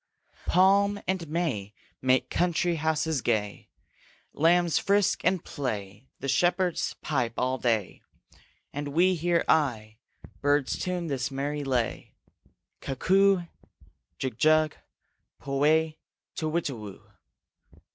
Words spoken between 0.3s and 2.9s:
The palm and may make country